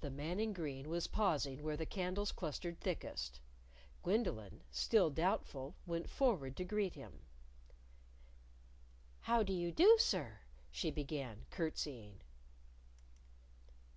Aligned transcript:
The 0.00 0.12
man 0.12 0.38
in 0.38 0.52
green 0.52 0.88
was 0.88 1.08
pausing 1.08 1.60
where 1.64 1.76
the 1.76 1.84
candles 1.86 2.30
clustered 2.30 2.78
thickest. 2.80 3.40
Gwendolyn, 4.04 4.62
still 4.70 5.10
doubtful, 5.10 5.74
went 5.86 6.08
forward 6.08 6.56
to 6.56 6.64
greet 6.64 6.94
him. 6.94 7.26
"How 9.22 9.42
do 9.42 9.52
you 9.52 9.72
do, 9.72 9.96
sir," 9.98 10.38
she 10.70 10.92
began, 10.92 11.46
curtseying. 11.50 12.20